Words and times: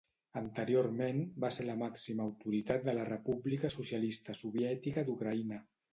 Anteriorment 0.39 1.19
va 1.43 1.51
ser 1.57 1.65
la 1.67 1.75
màxima 1.83 2.25
autoritat 2.29 2.89
de 2.89 2.95
la 3.01 3.03
República 3.11 3.71
Socialista 3.77 4.37
Soviètica 4.45 5.05
d'Ucraïna. 5.11 5.63